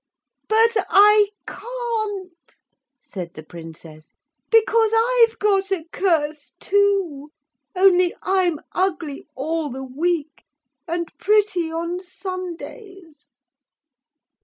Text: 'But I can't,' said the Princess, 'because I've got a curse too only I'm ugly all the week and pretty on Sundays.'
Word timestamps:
'But 0.49 0.71
I 0.89 1.27
can't,' 1.45 2.55
said 3.03 3.35
the 3.35 3.43
Princess, 3.43 4.15
'because 4.49 4.91
I've 4.95 5.37
got 5.37 5.69
a 5.71 5.85
curse 5.91 6.53
too 6.59 7.31
only 7.75 8.15
I'm 8.23 8.57
ugly 8.71 9.27
all 9.35 9.69
the 9.69 9.83
week 9.85 10.41
and 10.87 11.07
pretty 11.19 11.71
on 11.71 11.99
Sundays.' 12.03 13.29